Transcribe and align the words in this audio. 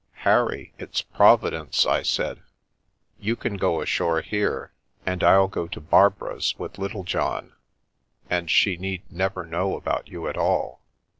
"Harry, 0.25 0.73
it's 0.79 1.03
Providence," 1.03 1.85
I 1.85 2.01
said." 2.01 2.41
You 3.19 3.35
can 3.35 3.53
go 3.55 3.81
ashore 3.81 4.21
here 4.21 4.71
and 5.05 5.23
I'll 5.23 5.47
go 5.47 5.67
to 5.67 5.79
Barbara's 5.79 6.57
with 6.57 6.79
Littlejohn, 6.79 7.53
and 8.27 8.49
she 8.49 8.77
never 9.11 9.43
need 9.45 9.51
know 9.51 9.77
about 9.77 10.07
you 10.07 10.27
at 10.27 10.37
all." 10.39 10.81